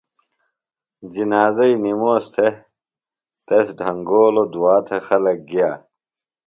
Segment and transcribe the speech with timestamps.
[1.13, 2.53] جنازئیۡ نِموس تھےۡ
[3.45, 5.71] تس ڈھنگولوۡ دعا تھےۡ خلک گِیہ۔